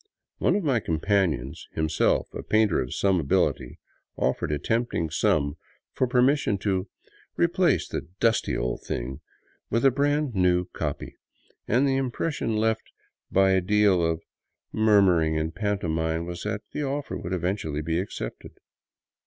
One 0.39 0.55
of 0.55 0.63
my 0.63 0.79
companions, 0.79 1.67
himself 1.73 2.27
a 2.33 2.41
painter 2.41 2.81
of 2.81 2.91
some 2.95 3.19
ability, 3.19 3.77
offered 4.17 4.51
a 4.51 4.57
tempting 4.57 5.11
sum 5.11 5.57
for 5.93 6.07
permission 6.07 6.57
to 6.57 6.87
replace 7.37 7.87
the" 7.87 8.07
dusty 8.19 8.57
old 8.57 8.81
thing" 8.81 9.19
with 9.69 9.85
a 9.85 9.91
brand 9.91 10.33
new 10.33 10.65
copy; 10.73 11.17
and 11.67 11.87
the 11.87 11.97
impression 11.97 12.57
left 12.57 12.91
by 13.31 13.51
a 13.51 13.61
deal 13.61 14.03
of 14.03 14.23
murmuring 14.71 15.37
and 15.37 15.53
pantomime 15.53 16.25
was 16.25 16.41
that 16.45 16.63
the 16.71 16.81
offer 16.83 17.15
would 17.15 17.31
eventually 17.31 17.83
be 17.83 17.99
accepted. 17.99 18.53